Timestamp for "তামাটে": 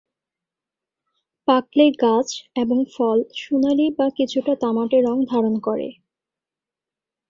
4.61-4.97